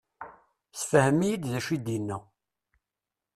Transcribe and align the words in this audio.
Sefhem-iyi-d 0.79 1.43
d 1.51 1.53
acu 1.59 1.71
i 1.75 1.77
d-inna. 1.85 2.17